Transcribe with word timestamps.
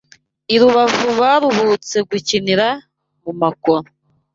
I 0.53 0.55
Rubavu 0.61 1.07
baruhutse 1.19 1.97
gukinira 2.09 2.67
mu 3.23 3.31
makoro 3.41 3.87